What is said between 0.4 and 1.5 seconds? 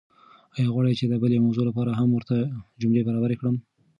ایا غواړئ چې د بلې